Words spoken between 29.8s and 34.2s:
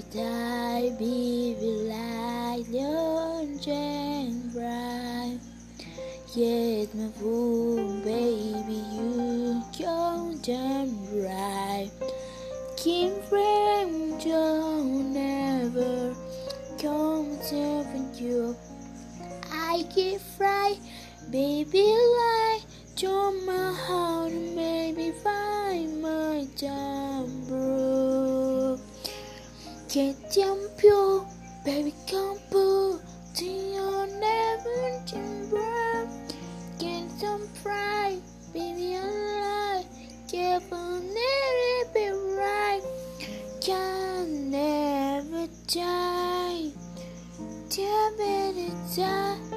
Jump you baby come put your